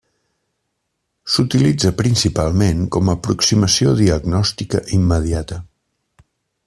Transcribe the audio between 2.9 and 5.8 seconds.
com a aproximació diagnòstica immediata.